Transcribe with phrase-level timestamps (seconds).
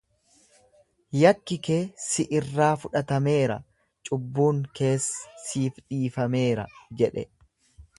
[1.23, 3.59] Yakki kee si irraa fudhatameera,
[4.11, 5.11] cubbuun kees
[5.47, 6.69] siif dhiifameera
[7.05, 7.31] jedhe.